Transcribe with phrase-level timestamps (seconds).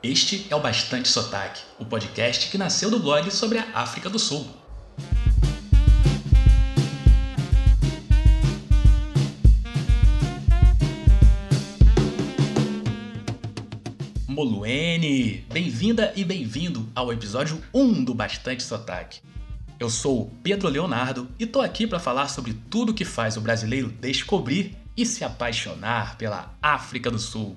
[0.00, 4.16] Este é o Bastante Sotaque, o podcast que nasceu do blog sobre a África do
[4.16, 4.46] Sul.
[14.28, 19.20] Moluene, bem-vinda e bem-vindo ao episódio 1 do Bastante Sotaque.
[19.80, 23.40] Eu sou o Pedro Leonardo e tô aqui para falar sobre tudo que faz o
[23.40, 27.56] brasileiro descobrir e se apaixonar pela África do Sul.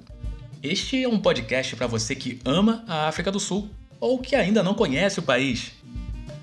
[0.64, 3.68] Este é um podcast para você que ama a África do Sul
[4.00, 5.71] ou que ainda não conhece o país.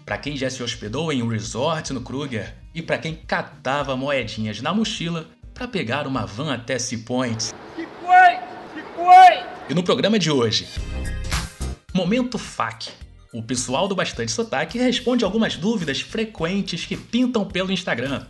[0.04, 4.60] Para quem já se hospedou em um resort no Kruger e para quem catava moedinhas
[4.60, 7.54] na mochila para pegar uma van até Sea Point.
[7.76, 8.36] Que foi?
[8.74, 9.70] Que foi?
[9.70, 10.66] E no programa de hoje,
[11.94, 12.90] Momento FAQ.
[13.32, 18.26] O pessoal do Bastante Sotaque responde algumas dúvidas frequentes que pintam pelo Instagram.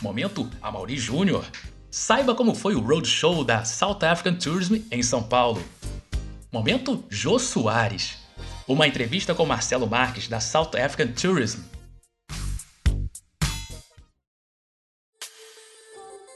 [0.00, 1.44] Momento Amaury Júnior.
[1.90, 5.62] Saiba como foi o roadshow da South African Tourism em São Paulo.
[6.52, 8.18] Momento Jô Soares.
[8.66, 11.60] Uma entrevista com Marcelo Marques da South African Tourism.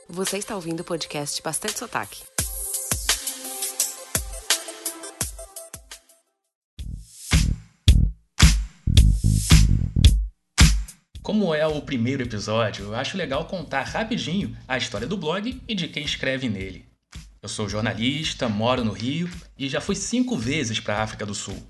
[0.08, 2.29] Você está ouvindo o podcast Bastante Sotaque.
[11.22, 15.74] Como é o primeiro episódio, eu acho legal contar rapidinho a história do blog e
[15.74, 16.86] de quem escreve nele.
[17.42, 21.34] Eu sou jornalista, moro no Rio e já fui cinco vezes para a África do
[21.34, 21.62] Sul.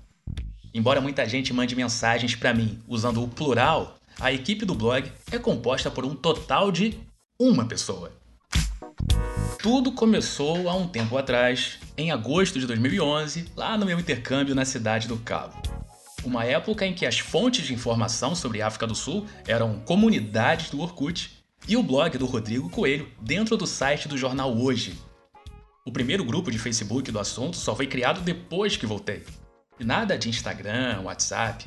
[0.73, 5.37] Embora muita gente mande mensagens para mim usando o plural, a equipe do blog é
[5.37, 6.97] composta por um total de
[7.37, 8.13] uma pessoa.
[9.61, 14.63] Tudo começou há um tempo atrás, em agosto de 2011, lá no meu intercâmbio na
[14.63, 15.70] cidade do Cabo
[16.23, 20.69] uma época em que as fontes de informação sobre a África do Sul eram comunidades
[20.69, 21.31] do Orkut
[21.67, 24.97] e o blog do Rodrigo Coelho dentro do site do jornal Hoje.
[25.85, 29.23] O primeiro grupo de Facebook do assunto só foi criado depois que voltei.
[29.79, 31.65] E nada de Instagram, WhatsApp.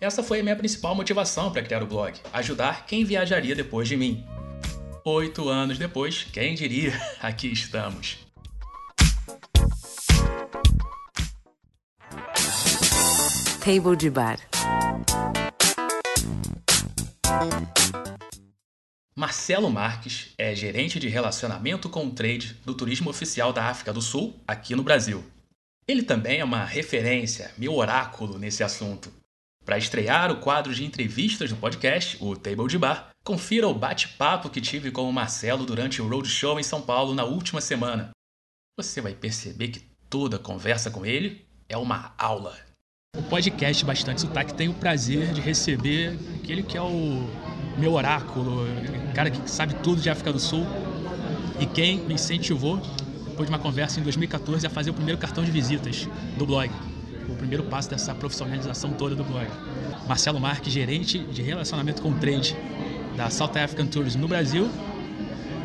[0.00, 3.96] Essa foi a minha principal motivação para criar o blog: ajudar quem viajaria depois de
[3.96, 4.24] mim.
[5.04, 8.18] Oito anos depois, quem diria, aqui estamos.
[13.64, 14.38] Table de Bar.
[19.16, 24.02] Marcelo Marques é gerente de relacionamento com o trade do turismo oficial da África do
[24.02, 25.24] Sul, aqui no Brasil.
[25.88, 29.10] Ele também é uma referência, meu oráculo nesse assunto.
[29.64, 34.50] Para estrear o quadro de entrevistas do podcast, o Table de Bar, confira o bate-papo
[34.50, 38.10] que tive com o Marcelo durante o Roadshow em São Paulo na última semana.
[38.76, 39.80] Você vai perceber que
[40.10, 42.73] toda conversa com ele é uma aula.
[43.16, 47.28] O podcast Bastante Sotaque tem o prazer de receber aquele que é o
[47.78, 50.66] meu oráculo, o cara que sabe tudo de África do Sul
[51.60, 52.82] e quem me incentivou,
[53.28, 56.68] depois de uma conversa em 2014, a fazer o primeiro cartão de visitas do blog.
[57.28, 59.46] O primeiro passo dessa profissionalização toda do blog.
[60.08, 62.56] Marcelo Marques, gerente de relacionamento com trade
[63.16, 64.68] da South African Tourism no Brasil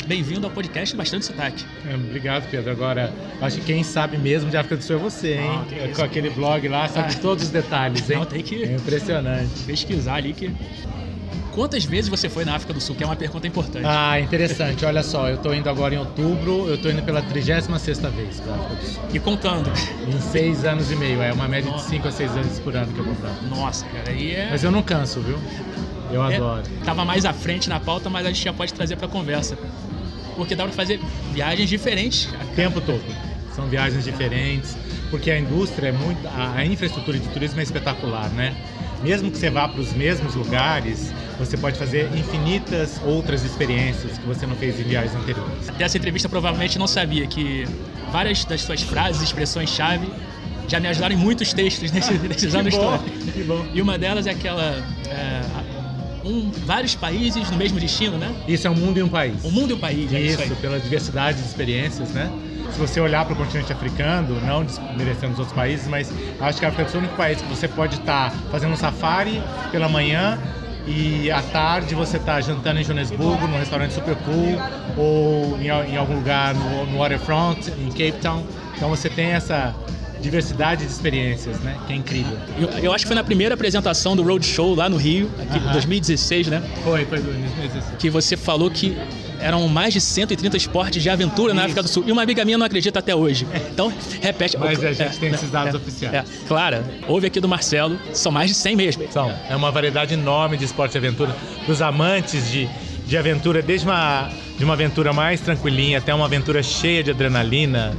[0.09, 1.63] Bem-vindo ao podcast Bastante Sotaque.
[1.87, 2.71] É, obrigado, Pedro.
[2.71, 5.61] Agora, acho que quem sabe mesmo de África do Sul é você, hein?
[5.69, 7.19] Não, Com aquele blog lá, sabe ah.
[7.21, 8.17] todos os detalhes, hein?
[8.17, 8.63] Não, tem que...
[8.63, 9.51] É impressionante.
[9.67, 10.51] Pesquisar ali que...
[11.51, 12.95] Quantas vezes você foi na África do Sul?
[12.95, 13.85] Que é uma pergunta importante.
[13.85, 14.83] Ah, interessante.
[14.83, 18.55] Olha só, eu estou indo agora em outubro, eu estou indo pela 36ª vez para
[18.55, 19.03] África do Sul.
[19.13, 19.71] E contando?
[20.07, 21.83] Em seis anos e meio, é uma média Nossa.
[21.83, 23.29] de 5 a 6 anos por ano que eu vou pra.
[23.47, 24.47] Nossa, cara, aí é...
[24.49, 25.37] Mas eu não canso, viu?
[26.11, 26.63] Eu é, adoro.
[26.83, 29.55] Tava mais à frente na pauta, mas a gente já pode trazer para conversa
[30.39, 31.01] porque dá para fazer
[31.33, 32.29] viagens diferentes.
[32.31, 33.03] O tempo todo.
[33.53, 34.77] São viagens diferentes,
[35.11, 36.25] porque a indústria é muito.
[36.29, 38.55] A, infraestrutura de turismo é espetacular, né?
[39.03, 44.25] Mesmo que você vá para os mesmos lugares, você pode fazer infinitas outras experiências que
[44.25, 45.67] você não fez em viagens anteriores.
[45.67, 47.65] Até essa entrevista provavelmente não sabia que
[48.13, 50.09] várias das suas frases, expressões-chave
[50.69, 53.01] já me ajudaram em muitos textos nesses, nesses anos todos.
[53.73, 54.81] E uma delas é aquela.
[56.29, 58.31] Um, vários países no mesmo destino, né?
[58.47, 59.43] Isso é um mundo e um país.
[59.43, 62.31] Um mundo e um país, isso, é isso pela diversidade de experiências, né?
[62.71, 66.65] Se você olhar para o continente africano, não desmerecendo os outros países, mas acho que
[66.65, 68.75] a África do Sul é o único país que você pode estar tá fazendo um
[68.75, 70.37] safari pela manhã
[70.85, 74.59] e à tarde você está jantando em Joanesburgo, num restaurante super cool,
[74.95, 78.45] ou em, em algum lugar no, no waterfront, em Cape Town.
[78.75, 79.75] Então você tem essa
[80.21, 81.77] diversidade de experiências, né?
[81.87, 82.37] Que é incrível.
[82.59, 85.61] Eu, eu acho que foi na primeira apresentação do Roadshow lá no Rio, aqui, uh
[85.61, 85.71] -huh.
[85.71, 86.63] 2016, né?
[86.83, 87.97] Foi, foi 2016.
[87.97, 88.97] Que você falou que
[89.39, 91.55] eram mais de 130 esportes de aventura Isso.
[91.55, 92.03] na África do Sul.
[92.05, 93.47] E uma amiga minha não acredita até hoje.
[93.71, 94.57] Então, repete.
[94.57, 96.13] Mas a gente é, tem esses dados é, oficiais.
[96.13, 99.11] É, claro, houve aqui do Marcelo, são mais de 100 mesmo.
[99.11, 99.33] São.
[99.49, 101.35] É uma variedade enorme de esporte de aventura.
[101.63, 102.67] Para os amantes de,
[103.05, 107.95] de aventura, desde uma, de uma aventura mais tranquilinha até uma aventura cheia de adrenalina,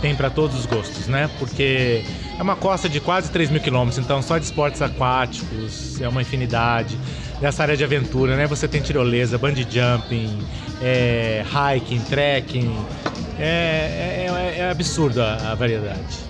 [0.00, 1.30] tem para todos os gostos, né?
[1.38, 2.04] Porque
[2.38, 6.22] é uma costa de quase 3 mil quilômetros, então só de esportes aquáticos, é uma
[6.22, 6.98] infinidade.
[7.40, 8.46] Dessa área de aventura, né?
[8.46, 10.38] Você tem tirolesa, bungee jumping,
[10.82, 12.86] é, hiking, trekking.
[13.38, 16.26] É, é, é absurdo a, a variedade.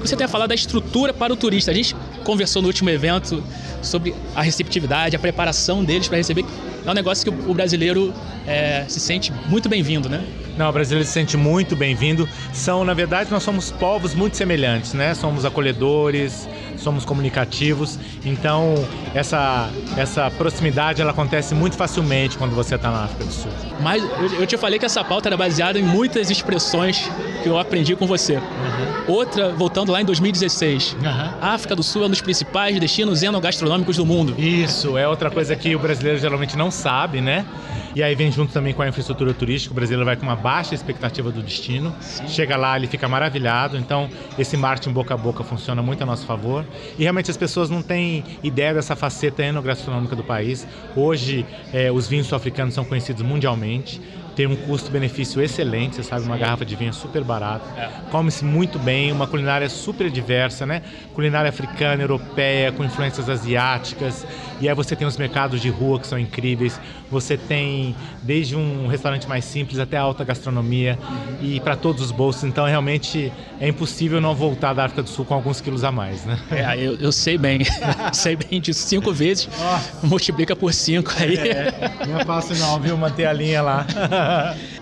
[0.00, 1.70] Você tem a falar da estrutura para o turista.
[1.70, 3.44] A gente conversou no último evento
[3.82, 6.44] sobre a receptividade, a preparação deles para receber.
[6.84, 8.12] É um negócio que o brasileiro
[8.46, 10.24] é, se sente muito bem-vindo, né?
[10.60, 12.28] Não, o brasileiro se sente muito bem-vindo.
[12.52, 15.14] São, na verdade, nós somos povos muito semelhantes, né?
[15.14, 16.46] Somos acolhedores,
[16.76, 17.98] somos comunicativos.
[18.26, 18.74] Então,
[19.14, 23.50] essa, essa proximidade ela acontece muito facilmente quando você está na África do Sul.
[23.80, 27.10] Mas eu, eu, te falei que essa pauta era baseada em muitas expressões
[27.42, 28.36] que eu aprendi com você.
[28.36, 29.14] Uhum.
[29.14, 30.92] Outra, voltando lá em 2016.
[30.92, 31.08] Uhum.
[31.40, 34.34] A África do Sul é um dos principais destinos enogastronômicos do mundo.
[34.38, 37.46] Isso, é outra coisa que o brasileiro geralmente não sabe, né?
[37.94, 39.72] E aí vem junto também com a infraestrutura turística.
[39.72, 41.94] O brasileiro vai com uma baixa expectativa do destino.
[42.00, 42.28] Sim.
[42.28, 43.76] Chega lá, ele fica maravilhado.
[43.76, 44.08] Então,
[44.38, 46.64] esse marketing boca a boca funciona muito a nosso favor.
[46.98, 50.66] E realmente as pessoas não têm ideia dessa faceta enogastronômica do país.
[50.94, 54.00] Hoje, é, os vinhos sul-africanos são conhecidos mundialmente
[54.34, 57.64] tem um custo-benefício excelente, você sabe, uma garrafa de vinho super barata.
[57.76, 57.88] É.
[58.10, 60.82] Come-se muito bem, uma culinária super diversa, né?
[61.14, 64.26] Culinária africana, europeia, com influências asiáticas.
[64.60, 66.78] E aí você tem os mercados de rua que são incríveis.
[67.10, 71.36] Você tem desde um restaurante mais simples até a alta gastronomia uhum.
[71.40, 72.44] e para todos os bolsos.
[72.44, 76.24] Então, realmente é impossível não voltar da África do Sul com alguns quilos a mais,
[76.24, 76.38] né?
[76.50, 77.60] É, eu, eu sei bem.
[78.12, 78.86] sei bem disso.
[78.86, 80.06] Cinco vezes, oh.
[80.06, 81.36] multiplica por cinco aí.
[81.36, 82.96] É, não é fácil não, viu?
[82.96, 83.86] Manter a linha lá.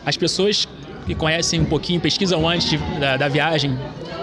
[0.05, 0.67] As pessoas
[1.06, 3.76] que conhecem um pouquinho, pesquisam antes de, da, da, viagem,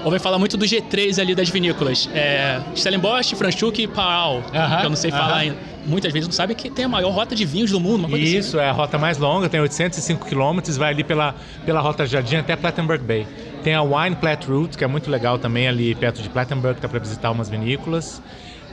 [0.03, 2.07] ouvem falar muito do G3 ali das vinícolas.
[2.13, 5.17] É, Stellenbosch, Franschhoek e Paal, uh -huh, que eu não sei uh -huh.
[5.17, 5.57] falar ainda.
[5.87, 8.05] Muitas vezes não sabem que tem a maior rota de vinhos do mundo.
[8.05, 8.17] Assim.
[8.17, 8.65] Isso, assim.
[8.65, 11.35] é a rota mais longa, tem 805 quilômetros, vai ali pela,
[11.65, 13.27] pela Rota Jardim até Plattenberg Bay.
[13.63, 16.87] Tem a Wine Plat Route, que é muito legal também, ali perto de Plattenberg, dá
[16.87, 18.21] para visitar umas vinícolas.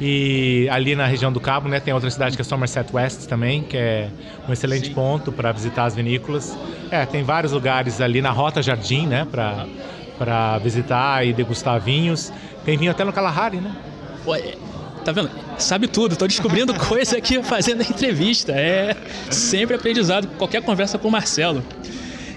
[0.00, 3.62] E ali na região do Cabo, né, tem outra cidade que é Somerset West também,
[3.62, 4.09] que é
[4.49, 4.94] um excelente Sim.
[4.94, 6.56] ponto para visitar as vinícolas.
[6.91, 9.67] É, tem vários lugares ali na Rota Jardim, né, para
[10.19, 12.33] para visitar e degustar vinhos.
[12.65, 13.75] Tem vinho até no Kalahari, né?
[14.25, 14.55] Ué,
[15.05, 15.29] tá vendo?
[15.59, 18.53] Sabe tudo, tô descobrindo coisa aqui fazendo a entrevista.
[18.53, 18.97] É
[19.31, 21.62] sempre aprendizado, qualquer conversa com o Marcelo.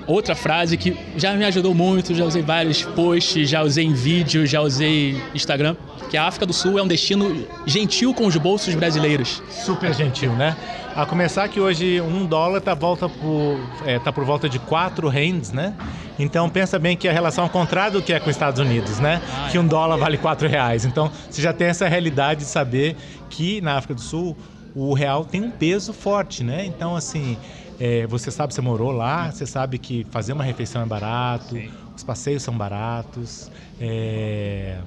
[0.08, 4.46] Outra frase que já me ajudou muito, já usei vários posts, já usei em vídeo,
[4.46, 5.76] já usei Instagram,
[6.10, 9.42] que a África do Sul é um destino gentil com os bolsos brasileiros.
[9.50, 10.56] Super gentil, né?
[10.96, 15.10] A começar que hoje um dólar tá, volta por, é, tá por volta de quatro
[15.10, 15.74] rands, né?
[16.18, 18.60] Então pensa bem que a relação é ao contrário do que é com os Estados
[18.60, 19.22] Unidos, né?
[19.36, 20.86] Ah, que um dólar vale quatro reais.
[20.86, 22.96] Então você já tem essa realidade de saber
[23.30, 24.38] que na África do Sul
[24.74, 26.66] o real tem um peso forte, né?
[26.66, 27.38] Então assim
[27.80, 31.70] é, você sabe, você morou lá, você sabe que fazer uma refeição é barato, Sim.
[31.96, 33.52] os passeios são baratos.
[33.80, 34.78] É...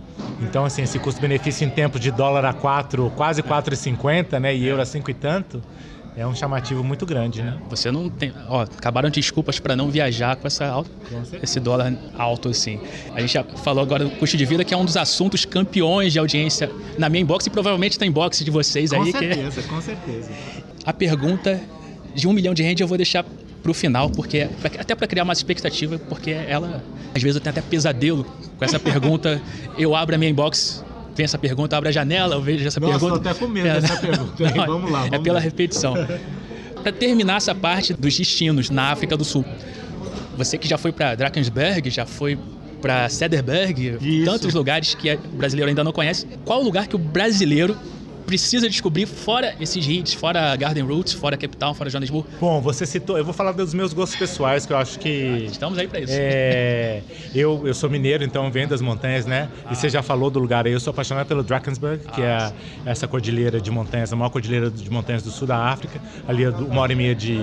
[0.40, 4.55] Então, assim, esse custo-benefício em tempo de dólar a 4, quase 4,50, né?
[4.55, 5.62] E euro a 5 e tanto,
[6.17, 7.58] é um chamativo muito grande, né?
[7.69, 8.32] Você não tem.
[8.49, 10.90] Ó, acabaram de desculpas para não viajar com essa alta,
[11.43, 12.81] esse dólar alto assim.
[13.14, 16.12] A gente já falou agora do custo de vida, que é um dos assuntos campeões
[16.12, 19.12] de audiência na minha inbox e provavelmente está inbox de vocês com aí.
[19.12, 19.69] Com certeza, que...
[19.69, 20.31] com certeza.
[20.85, 21.61] A pergunta
[22.14, 23.25] de um milhão de rende eu vou deixar
[23.62, 26.82] pro final, porque até para criar uma expectativa, porque ela
[27.14, 28.25] às vezes eu tenho até pesadelo
[28.56, 29.40] com essa pergunta.
[29.78, 32.99] eu abro a minha inbox, vem essa pergunta, abro a janela, eu vejo essa Nossa,
[32.99, 33.23] pergunta.
[33.23, 34.50] Tô até com medo é, dessa pergunta.
[34.54, 35.00] Não, vamos lá.
[35.00, 35.94] É vamos é pela repetição.
[36.83, 39.44] para terminar essa parte dos destinos na África do Sul,
[40.37, 42.38] você que já foi para Drakensberg, já foi
[42.80, 44.25] para Cederberg, Isso.
[44.25, 46.26] tantos lugares que o brasileiro ainda não conhece.
[46.44, 47.76] Qual o lugar que o brasileiro
[48.28, 52.28] precisa descobrir fora esses hits, fora Garden Roots, fora Cape Town, fora Johannesburg?
[52.38, 55.47] Bom, você citou, eu vou falar dos meus gostos pessoais, que eu acho que...
[55.47, 56.12] Ah, estamos aí para isso.
[56.14, 57.00] É,
[57.35, 59.49] eu, eu sou mineiro, então venho das montanhas, né?
[59.64, 59.73] Ah.
[59.73, 62.52] E você já falou do lugar aí, eu sou apaixonado pelo Drakensberg, que ah,
[62.85, 66.44] é essa cordilheira de montanhas, a maior cordilheira de montanhas do sul da África, ali
[66.44, 67.38] a uma hora e meia de,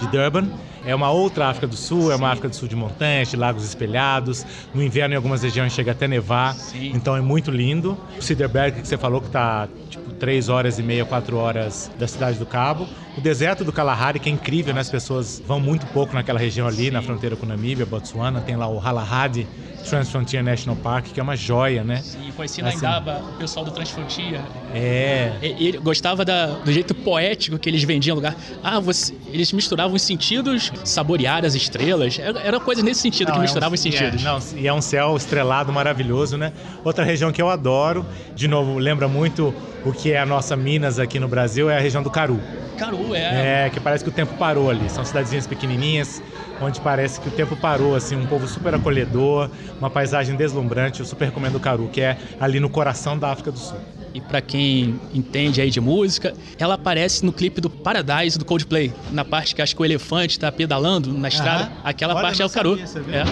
[0.00, 0.48] de Durban.
[0.84, 3.64] É uma outra África do Sul, é uma África do Sul de montanhas, de lagos
[3.64, 4.46] espelhados.
[4.72, 6.54] No inverno, em algumas regiões, chega até nevar.
[6.54, 6.92] Sim.
[6.94, 7.98] Então é muito lindo.
[8.16, 12.06] O Cederberg, que você falou que está tipo, três horas e meia, quatro horas da
[12.06, 12.86] cidade do Cabo.
[13.18, 14.80] O deserto do Kalahari, que é incrível, né?
[14.80, 16.90] As pessoas vão muito pouco naquela região ali, Sim.
[16.90, 18.40] na fronteira com Namíbia, Botsuana.
[18.40, 19.46] Tem lá o Halahadi
[19.88, 21.98] Transfrontier National Park, que é uma joia, né?
[22.02, 24.40] Sim, conheci na assim, Indaba o pessoal do Transfrontier.
[24.74, 25.32] É.
[25.40, 28.36] Ele gostava da, do jeito poético que eles vendiam o lugar.
[28.62, 32.18] Ah, você, eles misturavam os sentidos, saborear as estrelas.
[32.18, 34.20] Era, era coisa nesse sentido, não, que misturava é um, os sentidos.
[34.20, 36.52] É, não, e é um céu estrelado maravilhoso, né?
[36.84, 40.98] Outra região que eu adoro, de novo, lembra muito o que é a nossa Minas
[40.98, 42.40] aqui no Brasil, é a região do Caru.
[42.76, 43.66] Caru, é.
[43.66, 44.88] É, que parece que o tempo parou ali.
[44.90, 46.22] São cidadezinhas pequenininhas,
[46.60, 51.00] onde parece que o tempo parou, assim, um povo super acolhedor, uma paisagem deslumbrante.
[51.00, 53.78] Eu super recomendo o Caru, que é ali no coração da África do Sul.
[54.16, 58.90] E para quem entende aí de música, ela aparece no clipe do Paradise do Coldplay,
[59.12, 61.70] na parte que acho que o elefante está pedalando na estrada.
[61.84, 62.78] Aquela Olha, parte é o Caru.
[62.86, 63.24] Sabia,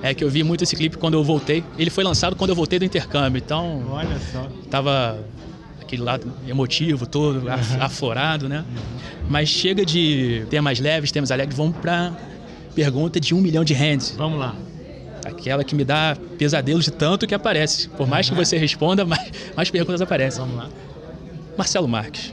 [0.00, 0.10] é.
[0.10, 1.64] é que eu vi muito esse clipe quando eu voltei.
[1.76, 3.82] Ele foi lançado quando eu voltei do intercâmbio, então.
[3.90, 4.46] Olha só.
[4.70, 5.18] Tava
[5.80, 7.42] aquele lado emotivo todo,
[7.80, 8.64] aflorado, né?
[9.28, 12.16] Mas chega de temas leves, temas alegres, vamos para
[12.76, 14.14] pergunta de um milhão de hands.
[14.16, 14.54] Vamos lá.
[15.24, 17.88] Aquela que me dá pesadelos de tanto que aparece.
[17.88, 20.40] Por mais que você responda, mais, mais perguntas aparecem.
[20.40, 20.68] Vamos lá.
[21.56, 22.32] Marcelo Marques.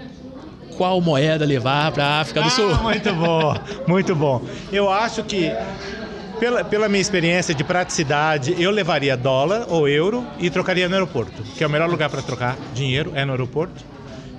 [0.78, 2.76] Qual moeda levar para a África do ah, Sul?
[2.78, 3.56] Muito bom,
[3.86, 4.42] muito bom.
[4.72, 5.52] Eu acho que
[6.40, 11.44] pela, pela, minha experiência de praticidade, eu levaria dólar ou euro e trocaria no aeroporto,
[11.58, 13.84] que é o melhor lugar para trocar dinheiro é no aeroporto.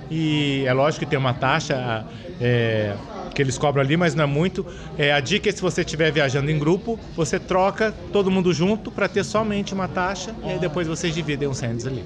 [0.09, 2.05] E é lógico que tem uma taxa
[2.41, 2.95] é,
[3.33, 4.65] que eles cobram ali, mas não é muito.
[4.97, 8.91] É, a dica é se você estiver viajando em grupo, você troca todo mundo junto
[8.91, 12.03] para ter somente uma taxa e aí depois vocês dividem os hands ali.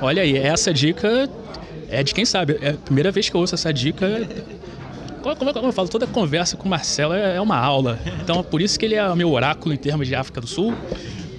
[0.00, 1.28] Olha aí, essa dica
[1.88, 2.58] é de quem sabe.
[2.60, 4.06] É a primeira vez que eu ouço essa dica.
[5.22, 7.98] Como, eu falo, toda conversa com o Marcelo é, é uma aula.
[8.22, 10.74] Então, por isso que ele é meu oráculo em termos de África do Sul.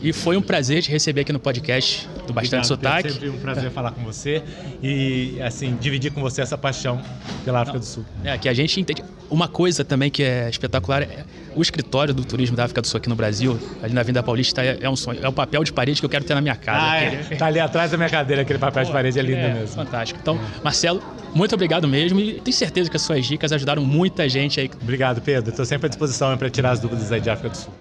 [0.04, 3.08] E foi um prazer te receber aqui no podcast do Bastante Obrigado, Sotaque.
[3.08, 4.42] É sempre um prazer falar com você
[4.82, 7.02] e, assim, dividir com você essa paixão
[7.44, 8.06] pela África Não, do Sul.
[8.24, 9.04] É, que a gente entende.
[9.30, 11.24] Uma coisa também que é espetacular é
[11.56, 14.64] o escritório do turismo da África do Sul aqui no Brasil, ali na Vinda Paulista,
[14.64, 15.24] é, é um sonho.
[15.24, 16.92] É o papel de parede que eu quero ter na minha casa.
[16.92, 17.36] Ah, é.
[17.38, 19.76] Tá ali atrás da minha cadeira, aquele papel Pô, de parede é lindo é, mesmo.
[19.76, 20.20] Fantástico.
[20.22, 21.02] Então, Marcelo,
[21.34, 24.70] muito obrigado mesmo e tenho certeza que as suas dicas ajudaram muita gente aí.
[24.82, 25.50] Obrigado, Pedro.
[25.50, 27.74] Estou sempre à disposição para tirar as dúvidas aí de África do Sul.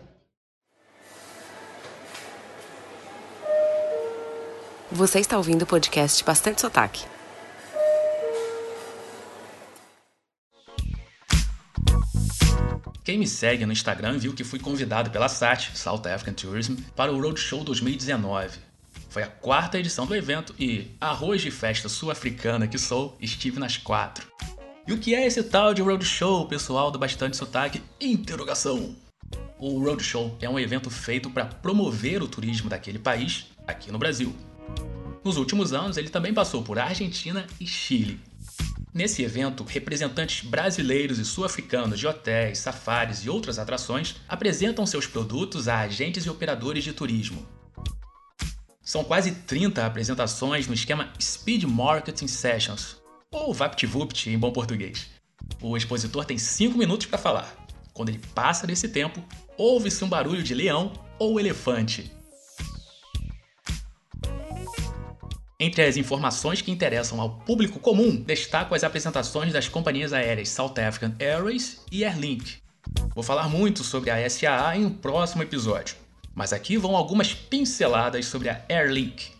[4.93, 7.05] Você está ouvindo o podcast Bastante Sotaque.
[13.05, 17.13] Quem me segue no Instagram viu que fui convidado pela SAT, South African Tourism, para
[17.13, 18.59] o Roadshow 2019.
[19.09, 23.77] Foi a quarta edição do evento e, arroz de festa sul-africana que sou, estive nas
[23.77, 24.27] quatro.
[24.89, 27.81] E o que é esse tal de Roadshow, pessoal do Bastante Sotaque?
[28.01, 28.97] Interrogação!
[29.57, 34.35] O Roadshow é um evento feito para promover o turismo daquele país aqui no Brasil.
[35.23, 38.21] Nos últimos anos, ele também passou por Argentina e Chile.
[38.93, 45.69] Nesse evento, representantes brasileiros e sul-africanos de hotéis, safaris e outras atrações apresentam seus produtos
[45.69, 47.47] a agentes e operadores de turismo.
[48.83, 52.97] São quase 30 apresentações no esquema Speed Marketing Sessions,
[53.31, 55.09] ou VaptVupt em bom português.
[55.63, 57.55] O expositor tem 5 minutos para falar.
[57.93, 59.23] Quando ele passa desse tempo,
[59.57, 62.11] ouve-se um barulho de leão ou elefante.
[65.63, 70.73] Entre as informações que interessam ao público comum, destaco as apresentações das companhias aéreas South
[70.79, 72.57] African Airways e Airlink.
[73.15, 75.97] Vou falar muito sobre a SAA em um próximo episódio,
[76.35, 79.33] mas aqui vão algumas pinceladas sobre a Airlink.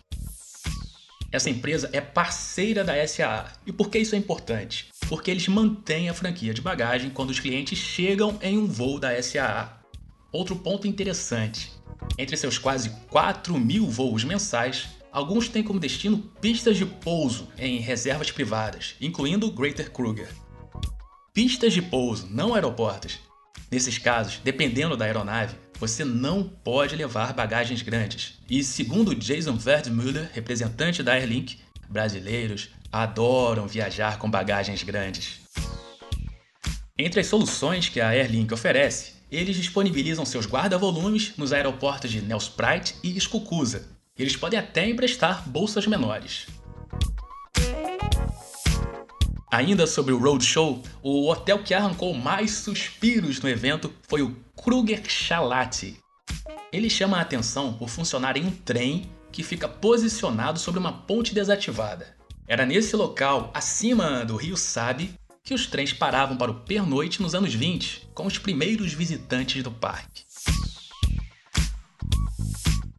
[1.31, 3.51] Essa empresa é parceira da SAA.
[3.65, 4.89] E por que isso é importante?
[5.09, 9.19] Porque eles mantêm a franquia de bagagem quando os clientes chegam em um voo da
[9.23, 9.75] SAA.
[10.31, 11.71] Outro ponto interessante:
[12.15, 17.79] entre seus quase 4 mil voos mensais, Alguns têm como destino pistas de pouso em
[17.79, 20.29] reservas privadas, incluindo Greater Kruger.
[21.33, 23.19] Pistas de pouso, não aeroportos.
[23.69, 28.39] Nesses casos, dependendo da aeronave, você não pode levar bagagens grandes.
[28.49, 35.41] E segundo Jason Verdmüller, representante da Airlink, brasileiros adoram viajar com bagagens grandes.
[36.97, 42.95] Entre as soluções que a Airlink oferece, eles disponibilizam seus guarda-volumes nos aeroportos de Nelspruit
[43.03, 46.47] e Skukuza, eles podem até emprestar bolsas menores.
[49.51, 55.03] Ainda sobre o Roadshow, o hotel que arrancou mais suspiros no evento foi o Kruger
[55.09, 55.97] Chalati.
[56.71, 61.33] Ele chama a atenção por funcionar em um trem que fica posicionado sobre uma ponte
[61.33, 62.15] desativada.
[62.47, 65.13] Era nesse local, acima do rio Sabe,
[65.43, 69.71] que os trens paravam para o pernoite nos anos 20, com os primeiros visitantes do
[69.71, 70.23] parque.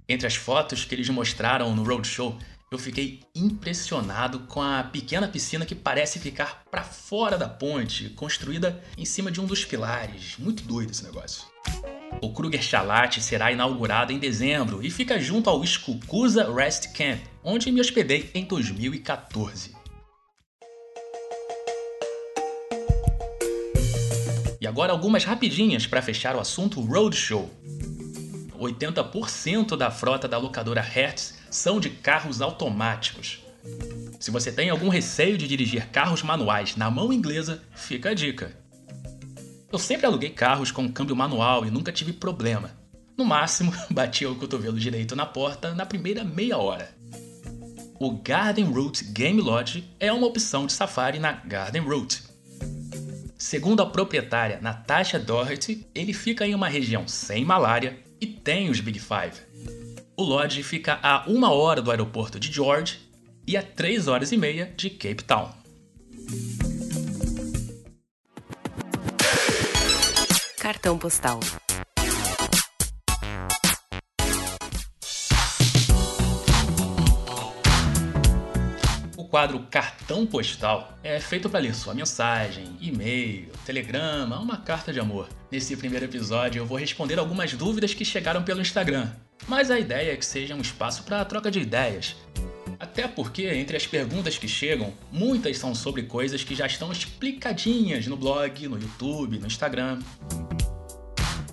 [0.08, 2.36] Entre as fotos que eles mostraram no Roadshow,
[2.70, 8.82] eu fiquei impressionado com a pequena piscina que parece ficar para fora da ponte, construída
[8.96, 10.36] em cima de um dos pilares.
[10.38, 11.44] Muito doido esse negócio.
[12.20, 17.70] O Kruger Chalat será inaugurado em dezembro e fica junto ao Skukuza Rest Camp, onde
[17.70, 19.74] me hospedei em 2014.
[24.60, 27.50] E agora algumas rapidinhas para fechar o assunto Roadshow.
[28.62, 33.42] 80% da frota da locadora Hertz são de carros automáticos.
[34.18, 38.56] Se você tem algum receio de dirigir carros manuais na mão inglesa, fica a dica.
[39.70, 42.70] Eu sempre aluguei carros com câmbio manual e nunca tive problema.
[43.16, 46.94] No máximo, batia o cotovelo direito na porta na primeira meia hora.
[47.98, 52.24] O Garden Route Game Lodge é uma opção de safari na Garden Route.
[53.38, 58.78] Segundo a proprietária Natasha Doherty, ele fica em uma região sem malária e tem os
[58.78, 59.42] Big Five.
[60.16, 63.00] O lodge fica a uma hora do aeroporto de George
[63.44, 65.50] e a três horas e meia de Cape Town.
[70.56, 71.40] Cartão postal.
[79.32, 85.26] Quadro Cartão Postal é feito para ler sua mensagem, e-mail, telegrama, uma carta de amor.
[85.50, 89.10] Nesse primeiro episódio eu vou responder algumas dúvidas que chegaram pelo Instagram,
[89.48, 92.14] mas a ideia é que seja um espaço para troca de ideias.
[92.78, 98.06] Até porque, entre as perguntas que chegam, muitas são sobre coisas que já estão explicadinhas
[98.06, 100.00] no blog, no YouTube, no Instagram.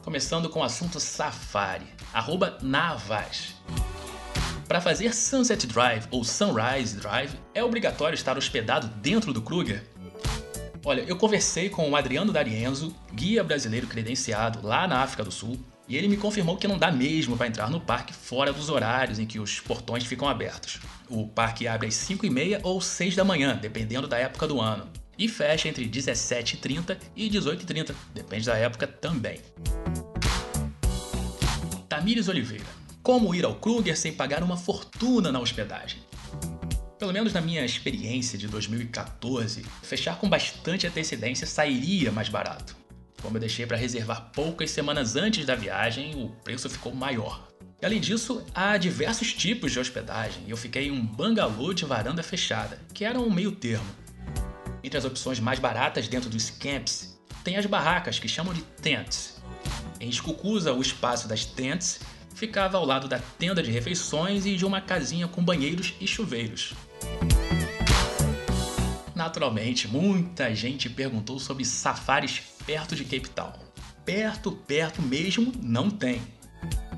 [0.03, 3.55] Começando com o assunto Safari, arroba Navas.
[4.69, 9.83] Para fazer Sunset Drive ou Sunrise Drive, é obrigatório estar hospedado dentro do Kruger?
[10.85, 15.59] Olha, eu conversei com o Adriano D'Arienzo, guia brasileiro credenciado lá na África do Sul,
[15.88, 19.17] e ele me confirmou que não dá mesmo para entrar no parque fora dos horários
[19.17, 20.79] em que os portões ficam abertos.
[21.09, 25.27] O parque abre às 5h30 ou 6 da manhã, dependendo da época do ano, e
[25.27, 29.41] fecha entre 17h30 e 18h30, depende da época também.
[31.89, 32.78] Tamires Oliveira.
[33.01, 36.00] Como ir ao Kruger sem pagar uma fortuna na hospedagem?
[36.98, 42.75] Pelo menos na minha experiência de 2014, fechar com bastante antecedência sairia mais barato.
[43.22, 47.48] Como eu deixei para reservar poucas semanas antes da viagem, o preço ficou maior.
[47.82, 51.86] E, além disso, há diversos tipos de hospedagem e eu fiquei em um bangalô de
[51.86, 53.89] varanda fechada, que era um meio termo.
[54.84, 59.41] Entre as opções mais baratas dentro dos camps, tem as barracas que chamam de tents.
[60.01, 62.01] Em Escucusa, o espaço das tents
[62.39, 66.74] ficava ao lado da tenda de refeições e de uma casinha com banheiros e chuveiros.
[69.13, 73.52] Naturalmente, muita gente perguntou sobre safaris perto de Cape Town.
[74.06, 76.21] Perto, perto mesmo, não tem.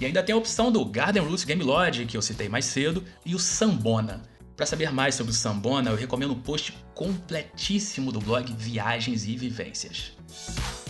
[0.00, 3.04] E ainda tem a opção do Garden Roots Game Lodge, que eu citei mais cedo,
[3.24, 4.22] e o Sambona.
[4.56, 9.26] Para saber mais sobre o Sambona, eu recomendo o um post completíssimo do blog Viagens
[9.26, 10.12] e Vivências.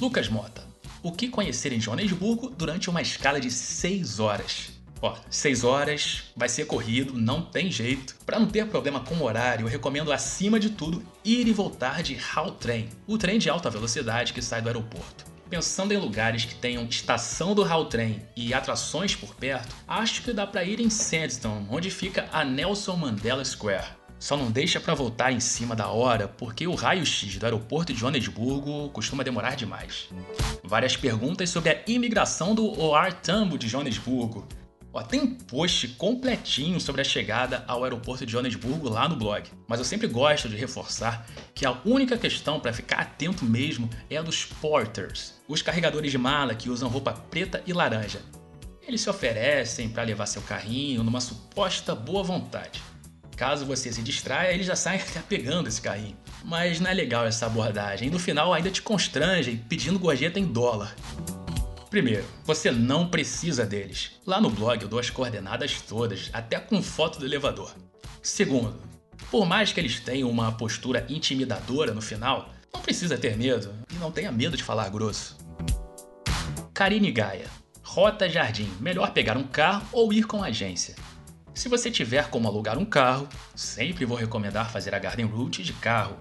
[0.01, 0.63] Lucas Mota.
[1.03, 4.72] O que conhecer em Joanesburgo durante uma escala de 6 horas?
[5.03, 8.15] Ó, 6 horas, vai ser corrido, não tem jeito.
[8.25, 12.05] Para não ter problema com o horário, eu recomendo acima de tudo ir e voltar
[12.05, 12.17] de
[12.61, 15.25] Train, o trem de alta velocidade que sai do aeroporto.
[15.51, 20.47] Pensando em lugares que tenham estação do Train e atrações por perto, acho que dá
[20.47, 24.01] para ir em Sandstone, onde fica a Nelson Mandela Square.
[24.21, 27.99] Só não deixa para voltar em cima da hora, porque o raio-x do aeroporto de
[27.99, 30.09] Joanesburgo costuma demorar demais.
[30.63, 34.47] Várias perguntas sobre a imigração do OR Tambo de Joanesburgo.
[34.95, 39.79] Ó, tem post completinho sobre a chegada ao aeroporto de Joanesburgo lá no blog, mas
[39.79, 44.23] eu sempre gosto de reforçar que a única questão para ficar atento mesmo é a
[44.23, 48.21] dos porters, os carregadores de mala que usam roupa preta e laranja.
[48.87, 52.83] Eles se oferecem para levar seu carrinho numa suposta boa vontade.
[53.35, 56.17] Caso você se distraia, eles já saem até pegando esse carrinho.
[56.45, 60.95] Mas não é legal essa abordagem, no final ainda te constrangem pedindo gorjeta em dólar.
[61.93, 64.13] Primeiro, você não precisa deles.
[64.25, 67.71] Lá no blog eu dou as coordenadas todas, até com foto do elevador.
[68.23, 68.81] Segundo,
[69.31, 73.97] por mais que eles tenham uma postura intimidadora no final, não precisa ter medo e
[73.97, 75.37] não tenha medo de falar grosso.
[76.73, 77.45] Karine Gaia.
[77.83, 78.73] Rota Jardim.
[78.81, 80.95] Melhor pegar um carro ou ir com agência.
[81.53, 85.75] Se você tiver como alugar um carro, sempre vou recomendar fazer a Garden Route de
[85.75, 86.17] carro.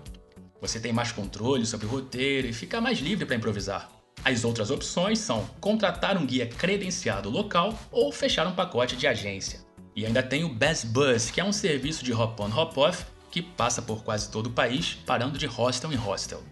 [0.59, 4.00] Você tem mais controle sobre o roteiro e fica mais livre para improvisar.
[4.23, 9.61] As outras opções são contratar um guia credenciado local ou fechar um pacote de agência.
[9.95, 13.81] E ainda tem o Best Bus, que é um serviço de hop-on hop-off que passa
[13.81, 16.43] por quase todo o país, parando de hostel em hostel.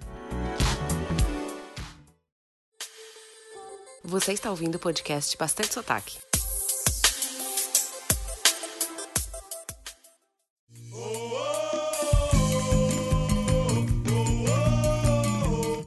[4.04, 6.29] Você está ouvindo o podcast Bastante Sotaque.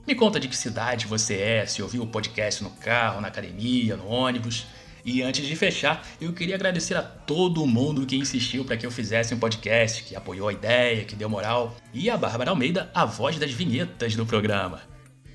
[0.07, 3.97] Me conta de que cidade você é, se ouviu o podcast no carro, na academia,
[3.97, 4.67] no ônibus.
[5.05, 8.91] E antes de fechar, eu queria agradecer a todo mundo que insistiu para que eu
[8.91, 13.05] fizesse um podcast, que apoiou a ideia, que deu moral, e a Bárbara Almeida, a
[13.05, 14.81] voz das vinhetas do programa.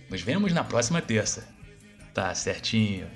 [0.10, 1.48] Nos vemos na próxima terça.
[2.14, 3.08] Tá certinho.